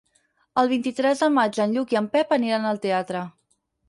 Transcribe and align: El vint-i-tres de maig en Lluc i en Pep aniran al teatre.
El 0.59 0.69
vint-i-tres 0.69 1.19
de 1.23 1.27
maig 1.35 1.59
en 1.65 1.75
Lluc 1.75 1.93
i 1.95 1.99
en 1.99 2.07
Pep 2.15 2.33
aniran 2.39 2.65
al 2.71 2.81
teatre. 2.87 3.23